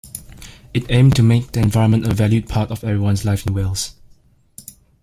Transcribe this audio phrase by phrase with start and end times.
[0.73, 3.93] It aimed to 'make the environment a valued part of everyone's life in Wales'.